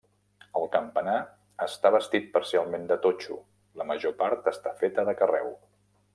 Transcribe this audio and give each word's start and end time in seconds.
El 0.59 0.63
campanar 0.75 1.17
està 1.65 1.91
bastit 1.97 2.25
parcialment 2.39 2.89
de 2.93 2.99
totxo, 3.05 3.39
la 3.83 3.89
major 3.93 4.19
part 4.25 4.53
està 4.55 4.77
feta 4.83 5.07
de 5.13 5.19
carreu. 5.23 5.55